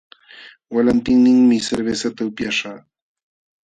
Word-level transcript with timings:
Walantinmi 0.73 1.57
cervezata 1.67 2.21
upyaśhaq 2.29 2.77